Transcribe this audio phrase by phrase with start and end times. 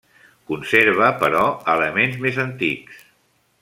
[0.51, 1.43] Conserva, però,
[1.77, 3.09] elements més antics.